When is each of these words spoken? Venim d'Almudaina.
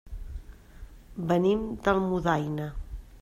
Venim 1.33 1.61
d'Almudaina. 1.83 2.71